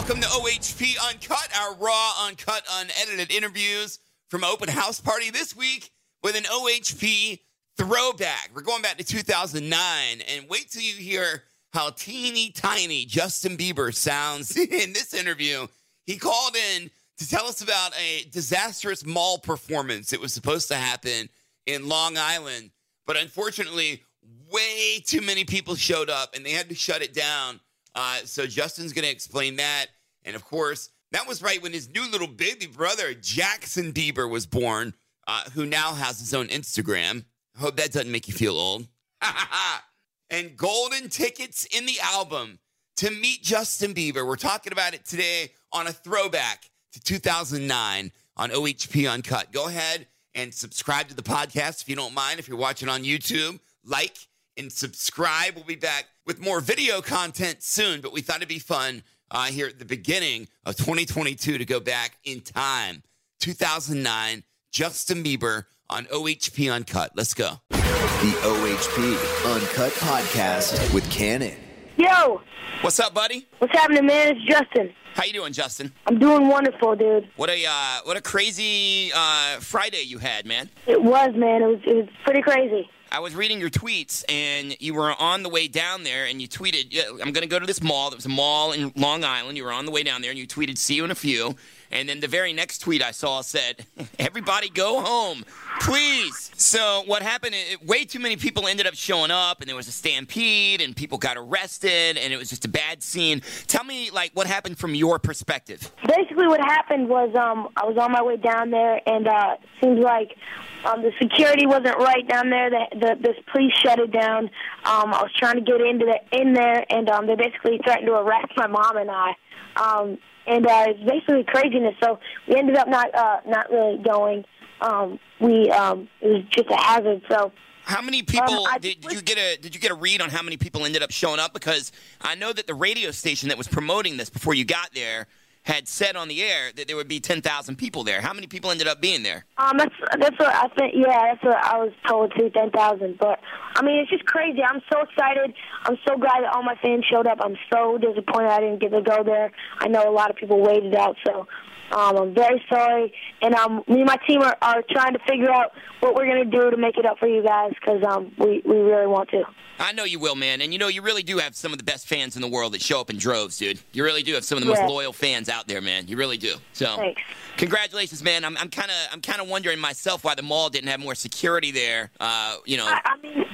Welcome 0.00 0.22
to 0.22 0.28
OHP 0.28 0.96
Uncut, 1.10 1.48
our 1.60 1.74
raw, 1.74 2.12
uncut, 2.26 2.64
unedited 2.70 3.30
interviews 3.30 3.98
from 4.28 4.44
Open 4.44 4.66
House 4.66 4.98
Party 4.98 5.30
this 5.30 5.54
week 5.54 5.90
with 6.22 6.36
an 6.36 6.44
OHP 6.44 7.38
throwback. 7.76 8.48
We're 8.54 8.62
going 8.62 8.80
back 8.80 8.96
to 8.96 9.04
2009, 9.04 10.22
and 10.22 10.48
wait 10.48 10.70
till 10.70 10.80
you 10.80 10.94
hear 10.94 11.42
how 11.74 11.90
teeny 11.90 12.50
tiny 12.50 13.04
Justin 13.04 13.58
Bieber 13.58 13.94
sounds 13.94 14.56
in 14.56 14.94
this 14.94 15.12
interview. 15.12 15.66
He 16.06 16.16
called 16.16 16.56
in 16.56 16.90
to 17.18 17.28
tell 17.28 17.44
us 17.44 17.60
about 17.60 17.92
a 18.00 18.24
disastrous 18.30 19.04
mall 19.04 19.36
performance. 19.36 20.14
It 20.14 20.20
was 20.20 20.32
supposed 20.32 20.68
to 20.68 20.76
happen 20.76 21.28
in 21.66 21.90
Long 21.90 22.16
Island, 22.16 22.70
but 23.06 23.18
unfortunately, 23.18 24.02
way 24.50 25.00
too 25.04 25.20
many 25.20 25.44
people 25.44 25.74
showed 25.74 26.08
up 26.08 26.34
and 26.34 26.44
they 26.44 26.52
had 26.52 26.70
to 26.70 26.74
shut 26.74 27.02
it 27.02 27.12
down. 27.12 27.60
Uh, 27.94 28.18
so 28.24 28.46
Justin's 28.46 28.92
going 28.92 29.04
to 29.04 29.10
explain 29.10 29.56
that. 29.56 29.86
And 30.24 30.36
of 30.36 30.44
course, 30.44 30.90
that 31.12 31.26
was 31.26 31.42
right 31.42 31.62
when 31.62 31.72
his 31.72 31.88
new 31.88 32.08
little 32.10 32.28
baby 32.28 32.66
brother, 32.66 33.14
Jaxon 33.14 33.92
Bieber, 33.92 34.30
was 34.30 34.46
born, 34.46 34.94
uh, 35.26 35.42
who 35.54 35.66
now 35.66 35.94
has 35.94 36.20
his 36.20 36.34
own 36.34 36.48
Instagram. 36.48 37.24
Hope 37.58 37.76
that 37.76 37.92
doesn't 37.92 38.10
make 38.10 38.28
you 38.28 38.34
feel 38.34 38.56
old. 38.56 38.86
and 40.30 40.56
golden 40.56 41.08
tickets 41.08 41.66
in 41.76 41.86
the 41.86 41.98
album 42.02 42.58
to 42.96 43.10
meet 43.10 43.42
Justin 43.42 43.92
Bieber. 43.92 44.26
We're 44.26 44.36
talking 44.36 44.72
about 44.72 44.94
it 44.94 45.04
today 45.04 45.50
on 45.72 45.86
a 45.86 45.92
throwback 45.92 46.70
to 46.92 47.00
2009 47.00 48.12
on 48.36 48.50
OHP 48.50 49.10
Uncut. 49.10 49.52
Go 49.52 49.68
ahead 49.68 50.06
and 50.34 50.54
subscribe 50.54 51.08
to 51.08 51.14
the 51.14 51.22
podcast 51.22 51.82
if 51.82 51.88
you 51.88 51.96
don't 51.96 52.14
mind. 52.14 52.38
If 52.38 52.48
you're 52.48 52.56
watching 52.56 52.88
on 52.88 53.02
YouTube, 53.02 53.58
like 53.84 54.16
and 54.60 54.70
subscribe. 54.70 55.54
We'll 55.56 55.64
be 55.64 55.74
back 55.74 56.06
with 56.26 56.40
more 56.40 56.60
video 56.60 57.00
content 57.00 57.62
soon, 57.62 58.00
but 58.00 58.12
we 58.12 58.20
thought 58.20 58.36
it'd 58.36 58.48
be 58.48 58.58
fun 58.58 59.02
uh, 59.30 59.46
here 59.46 59.66
at 59.66 59.78
the 59.78 59.84
beginning 59.84 60.48
of 60.64 60.76
2022 60.76 61.58
to 61.58 61.64
go 61.64 61.80
back 61.80 62.18
in 62.24 62.40
time. 62.40 63.02
2009, 63.40 64.44
Justin 64.70 65.24
Bieber 65.24 65.64
on 65.88 66.04
OHP 66.06 66.72
Uncut. 66.72 67.12
Let's 67.16 67.34
go. 67.34 67.60
The 67.70 68.36
OHP 68.42 69.54
Uncut 69.54 69.92
Podcast 69.92 70.92
with 70.94 71.10
Kannon. 71.10 71.56
Yo, 71.96 72.42
What's 72.82 73.00
up, 73.00 73.12
buddy? 73.12 73.46
what's 73.58 73.72
happening, 73.72 74.06
man? 74.06 74.36
It's 74.36 74.44
Justin. 74.46 74.94
How 75.14 75.24
you 75.24 75.32
doing, 75.32 75.52
Justin? 75.52 75.92
I'm 76.06 76.18
doing 76.18 76.48
wonderful, 76.48 76.96
dude. 76.96 77.28
What 77.36 77.50
a 77.50 77.64
uh, 77.66 77.98
what 78.04 78.16
a 78.16 78.22
crazy 78.22 79.10
uh, 79.14 79.58
Friday 79.60 80.02
you 80.06 80.18
had, 80.18 80.46
man. 80.46 80.70
It 80.86 81.02
was, 81.02 81.34
man. 81.34 81.62
It 81.62 81.66
was, 81.66 81.80
it 81.84 81.96
was 81.96 82.08
pretty 82.24 82.40
crazy. 82.42 82.88
I 83.12 83.18
was 83.18 83.34
reading 83.34 83.58
your 83.58 83.70
tweets, 83.70 84.24
and 84.28 84.76
you 84.78 84.94
were 84.94 85.12
on 85.20 85.42
the 85.42 85.48
way 85.48 85.66
down 85.66 86.04
there, 86.04 86.26
and 86.26 86.40
you 86.40 86.46
tweeted, 86.46 86.96
"I'm 87.20 87.32
going 87.32 87.42
to 87.42 87.48
go 87.48 87.58
to 87.58 87.66
this 87.66 87.82
mall." 87.82 88.10
There 88.10 88.16
was 88.16 88.26
a 88.26 88.28
mall 88.28 88.70
in 88.70 88.92
Long 88.94 89.24
Island. 89.24 89.56
You 89.56 89.64
were 89.64 89.72
on 89.72 89.84
the 89.84 89.90
way 89.90 90.04
down 90.04 90.22
there, 90.22 90.30
and 90.30 90.38
you 90.38 90.46
tweeted, 90.46 90.78
"See 90.78 90.94
you 90.94 91.04
in 91.04 91.10
a 91.10 91.16
few." 91.16 91.56
And 91.90 92.08
then 92.08 92.20
the 92.20 92.28
very 92.28 92.52
next 92.52 92.78
tweet 92.78 93.02
I 93.02 93.10
saw 93.10 93.40
said, 93.40 93.86
"Everybody 94.18 94.68
go 94.68 95.00
home, 95.00 95.44
please." 95.80 96.50
So 96.54 97.02
what 97.06 97.22
happened? 97.22 97.54
It, 97.54 97.84
way 97.84 98.04
too 98.04 98.20
many 98.20 98.36
people 98.36 98.68
ended 98.68 98.86
up 98.86 98.94
showing 98.94 99.30
up, 99.30 99.60
and 99.60 99.68
there 99.68 99.76
was 99.76 99.88
a 99.88 99.92
stampede, 99.92 100.80
and 100.80 100.94
people 100.94 101.18
got 101.18 101.36
arrested, 101.36 102.16
and 102.16 102.32
it 102.32 102.36
was 102.36 102.48
just 102.48 102.64
a 102.64 102.68
bad 102.68 103.02
scene. 103.02 103.42
Tell 103.66 103.84
me, 103.84 104.10
like, 104.10 104.30
what 104.34 104.46
happened 104.46 104.78
from 104.78 104.94
your 104.94 105.18
perspective? 105.18 105.90
Basically, 106.06 106.46
what 106.46 106.60
happened 106.60 107.08
was 107.08 107.34
um, 107.34 107.68
I 107.76 107.84
was 107.86 107.96
on 107.98 108.12
my 108.12 108.22
way 108.22 108.36
down 108.36 108.70
there, 108.70 109.00
and 109.06 109.26
uh, 109.26 109.56
seems 109.82 110.00
like 110.00 110.36
um, 110.84 111.02
the 111.02 111.12
security 111.20 111.66
wasn't 111.66 111.96
right 111.96 112.26
down 112.28 112.50
there. 112.50 112.70
The, 112.70 112.86
the, 112.92 113.16
the 113.20 113.34
police 113.52 113.72
shut 113.82 113.98
it 113.98 114.12
down. 114.12 114.44
Um, 114.84 115.12
I 115.12 115.22
was 115.22 115.32
trying 115.36 115.56
to 115.56 115.60
get 115.60 115.80
into 115.80 116.06
the, 116.06 116.40
in 116.40 116.52
there, 116.54 116.84
and 116.88 117.08
um, 117.08 117.26
they 117.26 117.34
basically 117.34 117.80
threatened 117.84 118.06
to 118.06 118.14
arrest 118.14 118.52
my 118.56 118.66
mom 118.66 118.96
and 118.96 119.10
I. 119.10 119.34
Um, 119.76 120.18
and 120.50 120.66
uh, 120.66 120.84
it's 120.88 121.00
basically 121.08 121.44
craziness. 121.44 121.94
So 122.02 122.18
we 122.48 122.56
ended 122.56 122.76
up 122.76 122.88
not 122.88 123.14
uh, 123.14 123.40
not 123.46 123.70
really 123.70 123.98
going. 124.02 124.44
Um, 124.80 125.18
we 125.40 125.70
um, 125.70 126.08
it 126.20 126.28
was 126.28 126.44
just 126.50 126.68
a 126.70 126.76
hazard. 126.76 127.22
So 127.30 127.52
How 127.84 128.02
many 128.02 128.22
people 128.22 128.66
Um, 128.66 128.80
did, 128.80 129.00
did 129.00 129.12
you 129.12 129.22
get 129.22 129.38
a 129.38 129.56
did 129.60 129.74
you 129.74 129.80
get 129.80 129.90
a 129.90 129.94
read 129.94 130.20
on 130.20 130.30
how 130.30 130.42
many 130.42 130.56
people 130.56 130.84
ended 130.84 131.02
up 131.02 131.10
showing 131.10 131.40
up? 131.40 131.52
Because 131.54 131.92
I 132.20 132.34
know 132.34 132.52
that 132.52 132.66
the 132.66 132.74
radio 132.74 133.10
station 133.10 133.48
that 133.50 133.58
was 133.58 133.68
promoting 133.68 134.16
this 134.16 134.30
before 134.30 134.54
you 134.54 134.64
got 134.64 134.92
there 134.94 135.26
had 135.62 135.86
said 135.86 136.16
on 136.16 136.28
the 136.28 136.42
air 136.42 136.72
that 136.76 136.88
there 136.88 136.96
would 136.96 137.08
be 137.08 137.20
ten 137.20 137.42
thousand 137.42 137.76
people 137.76 138.02
there. 138.02 138.20
How 138.20 138.32
many 138.32 138.46
people 138.46 138.70
ended 138.70 138.88
up 138.88 139.00
being 139.00 139.22
there? 139.22 139.44
Um, 139.58 139.76
that's 139.76 139.94
that's 140.18 140.38
what 140.38 140.54
I 140.54 140.68
think. 140.78 140.94
Yeah, 140.96 141.34
that's 141.34 141.44
what 141.44 141.56
I 141.56 141.78
was 141.78 141.92
told 142.08 142.32
too. 142.38 142.50
Ten 142.50 142.70
thousand, 142.70 143.18
but 143.18 143.38
I 143.76 143.82
mean, 143.82 143.98
it's 143.98 144.10
just 144.10 144.24
crazy. 144.24 144.62
I'm 144.62 144.80
so 144.92 145.02
excited. 145.02 145.54
I'm 145.84 145.96
so 146.08 146.16
glad 146.16 146.42
that 146.42 146.52
all 146.54 146.62
my 146.62 146.76
fans 146.82 147.04
showed 147.10 147.26
up. 147.26 147.38
I'm 147.40 147.56
so 147.72 147.98
disappointed 147.98 148.50
I 148.50 148.60
didn't 148.60 148.80
get 148.80 148.90
to 148.92 149.02
go 149.02 149.22
there. 149.22 149.52
I 149.78 149.88
know 149.88 150.08
a 150.08 150.12
lot 150.12 150.30
of 150.30 150.36
people 150.36 150.60
waited 150.60 150.94
out, 150.94 151.16
so 151.26 151.46
um, 151.92 152.16
I'm 152.16 152.34
very 152.34 152.62
sorry. 152.68 153.12
And 153.42 153.54
um, 153.54 153.82
me 153.88 153.96
and 153.96 154.06
my 154.06 154.16
team 154.26 154.42
are, 154.42 154.56
are 154.62 154.82
trying 154.90 155.14
to 155.14 155.18
figure 155.28 155.50
out 155.50 155.72
what 156.00 156.14
we're 156.14 156.26
gonna 156.26 156.44
do 156.44 156.70
to 156.70 156.76
make 156.76 156.96
it 156.96 157.06
up 157.06 157.18
for 157.18 157.28
you 157.28 157.42
guys 157.42 157.72
because 157.80 158.02
um, 158.04 158.32
we 158.38 158.62
we 158.64 158.76
really 158.76 159.06
want 159.06 159.30
to. 159.30 159.44
I 159.78 159.92
know 159.92 160.04
you 160.04 160.18
will, 160.18 160.34
man, 160.34 160.60
and 160.60 160.74
you 160.74 160.78
know 160.78 160.88
you 160.88 161.00
really 161.00 161.22
do 161.22 161.38
have 161.38 161.56
some 161.56 161.72
of 161.72 161.78
the 161.78 161.84
best 161.84 162.06
fans 162.06 162.36
in 162.36 162.42
the 162.42 162.48
world 162.48 162.74
that 162.74 162.82
show 162.82 163.00
up 163.00 163.08
in 163.08 163.16
droves, 163.16 163.56
dude. 163.56 163.80
You 163.92 164.04
really 164.04 164.22
do 164.22 164.34
have 164.34 164.44
some 164.44 164.58
of 164.58 164.64
the 164.64 164.68
most 164.68 164.82
loyal 164.82 165.12
fans 165.12 165.48
out 165.48 165.68
there, 165.68 165.80
man. 165.80 166.06
You 166.06 166.18
really 166.18 166.36
do. 166.36 166.56
So, 166.74 166.96
Thanks. 166.96 167.22
congratulations, 167.56 168.22
man. 168.22 168.44
I'm 168.44 168.56
I'm 168.58 168.68
kind 168.68 168.90
of 168.90 168.96
I'm 169.12 169.22
kind 169.22 169.40
of 169.40 169.48
wondering 169.48 169.78
myself 169.78 170.22
why 170.22 170.34
the 170.34 170.42
mall 170.42 170.68
didn't 170.68 170.90
have 170.90 171.00
more 171.00 171.14
security 171.14 171.70
there. 171.70 172.10
Uh, 172.20 172.56
you 172.66 172.76
know, 172.76 172.86
I, 172.86 173.00
I 173.04 173.16
mean, 173.22 173.46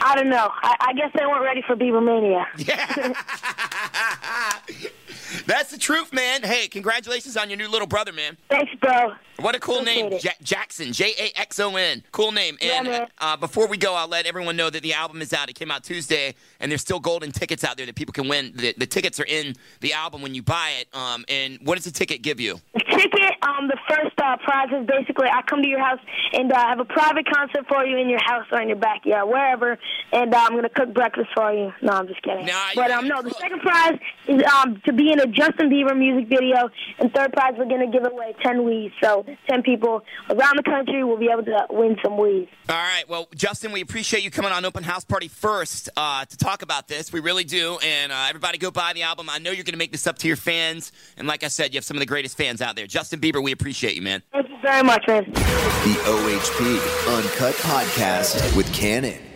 I 0.00 0.16
don't 0.16 0.30
know. 0.30 0.48
I, 0.50 0.76
I 0.80 0.92
guess 0.94 1.10
they 1.14 1.26
weren't 1.26 1.44
ready 1.44 1.62
for 1.66 1.76
Bieber 1.76 2.02
Mania. 2.02 2.46
That's 5.46 5.70
the 5.70 5.78
truth, 5.78 6.12
man. 6.12 6.42
Hey, 6.42 6.68
congratulations 6.68 7.36
on 7.36 7.50
your 7.50 7.56
new 7.58 7.68
little 7.68 7.86
brother, 7.86 8.12
man. 8.12 8.36
Thanks, 8.48 8.72
bro. 8.80 9.12
What 9.38 9.54
a 9.54 9.58
cool 9.58 9.78
Appreciate 9.78 10.10
name, 10.10 10.20
ja- 10.22 10.30
Jaxon. 10.44 10.92
J 10.94 11.14
A 11.18 11.38
X 11.40 11.58
O 11.60 11.74
N. 11.76 12.02
Cool 12.12 12.32
name. 12.32 12.58
Yeah, 12.60 12.78
And 12.78 12.88
man. 12.88 13.06
uh, 13.18 13.36
before 13.38 13.66
we 13.68 13.78
go, 13.78 13.94
I'll 13.94 14.06
let 14.08 14.26
everyone 14.26 14.54
know 14.56 14.68
that 14.68 14.82
the 14.82 14.92
album 14.92 15.22
is 15.22 15.32
out. 15.32 15.48
It 15.48 15.54
came 15.54 15.70
out 15.70 15.82
Tuesday, 15.82 16.34
and 16.60 16.70
there's 16.70 16.82
still 16.82 17.00
golden 17.00 17.32
tickets 17.32 17.64
out 17.64 17.78
there 17.78 17.86
that 17.86 17.94
people 17.94 18.12
can 18.12 18.28
win. 18.28 18.52
The, 18.54 18.74
the 18.76 18.86
tickets 18.86 19.18
are 19.18 19.24
in 19.24 19.54
the 19.80 19.94
album 19.94 20.20
when 20.20 20.34
you 20.34 20.42
buy 20.42 20.72
it. 20.80 20.94
Um, 20.94 21.24
and 21.28 21.58
what 21.62 21.76
does 21.76 21.84
the 21.86 21.90
ticket 21.90 22.20
give 22.20 22.38
you? 22.38 22.60
The 22.74 22.80
ticket, 22.80 23.32
um, 23.42 23.68
the 23.68 23.78
first 23.88 24.18
uh, 24.20 24.36
prize 24.44 24.68
is 24.78 24.86
basically 24.86 25.28
I 25.28 25.40
come 25.42 25.62
to 25.62 25.68
your 25.68 25.80
house 25.80 26.00
and 26.34 26.52
uh, 26.52 26.58
have 26.68 26.80
a 26.80 26.84
private 26.84 27.26
concert 27.32 27.66
for 27.66 27.86
you 27.86 27.96
in 27.96 28.10
your 28.10 28.20
house 28.22 28.44
or 28.52 28.60
in 28.60 28.68
your 28.68 28.76
backyard, 28.76 29.26
wherever, 29.26 29.78
and 30.12 30.34
uh, 30.34 30.38
I'm 30.38 30.54
gonna 30.54 30.68
cook 30.68 30.92
breakfast 30.92 31.30
for 31.34 31.50
you. 31.52 31.72
No, 31.80 31.92
I'm 31.92 32.08
just 32.08 32.20
kidding. 32.20 32.44
Nah, 32.44 32.52
but 32.74 32.90
um, 32.90 33.08
no, 33.08 33.22
the 33.22 33.30
second 33.30 33.60
prize 33.60 33.98
is 34.28 34.42
um 34.52 34.82
to 34.84 34.92
be 34.92 35.10
in 35.12 35.19
a 35.20 35.26
Justin 35.26 35.70
Bieber 35.70 35.96
music 35.96 36.28
video, 36.28 36.68
and 36.98 37.12
third 37.14 37.32
prize 37.32 37.54
we're 37.56 37.66
gonna 37.66 37.90
give 37.90 38.04
away 38.04 38.34
ten 38.42 38.58
Wiis. 38.58 38.92
So 39.02 39.24
ten 39.48 39.62
people 39.62 40.02
around 40.28 40.56
the 40.56 40.62
country 40.64 41.04
will 41.04 41.18
be 41.18 41.28
able 41.32 41.44
to 41.44 41.66
win 41.70 41.96
some 42.02 42.14
Wiis. 42.14 42.48
All 42.68 42.76
right. 42.76 43.04
Well, 43.08 43.28
Justin, 43.34 43.72
we 43.72 43.80
appreciate 43.80 44.22
you 44.22 44.30
coming 44.30 44.52
on 44.52 44.64
Open 44.64 44.84
House 44.84 45.04
Party 45.04 45.28
first 45.28 45.88
uh, 45.96 46.24
to 46.24 46.36
talk 46.36 46.62
about 46.62 46.88
this. 46.88 47.12
We 47.12 47.20
really 47.20 47.44
do. 47.44 47.78
And 47.82 48.12
uh, 48.12 48.26
everybody 48.28 48.58
go 48.58 48.70
buy 48.70 48.92
the 48.92 49.02
album. 49.02 49.28
I 49.28 49.38
know 49.38 49.50
you're 49.50 49.64
going 49.64 49.72
to 49.72 49.78
make 49.78 49.92
this 49.92 50.06
up 50.06 50.18
to 50.18 50.28
your 50.28 50.36
fans. 50.36 50.92
And 51.16 51.26
like 51.26 51.42
I 51.42 51.48
said, 51.48 51.72
you 51.72 51.78
have 51.78 51.84
some 51.84 51.96
of 51.96 52.00
the 52.00 52.06
greatest 52.06 52.36
fans 52.36 52.62
out 52.62 52.76
there. 52.76 52.86
Justin 52.86 53.20
Bieber, 53.20 53.42
we 53.42 53.52
appreciate 53.52 53.96
you, 53.96 54.02
man. 54.02 54.22
Thank 54.32 54.48
you 54.48 54.56
very 54.62 54.82
much, 54.84 55.04
man. 55.08 55.24
The 55.24 55.96
OHP 56.04 57.16
Uncut 57.16 57.54
Podcast 57.56 58.56
with 58.56 58.72
Kannon. 58.72 59.29